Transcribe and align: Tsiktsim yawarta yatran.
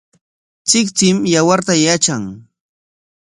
Tsiktsim 0.67 1.17
yawarta 1.33 1.73
yatran. 1.85 2.23